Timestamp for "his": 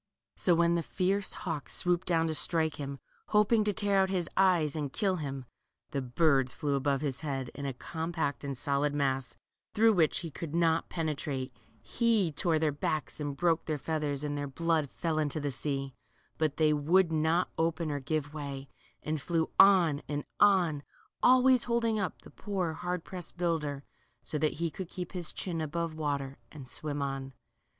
4.09-4.27, 7.01-7.19, 25.11-25.31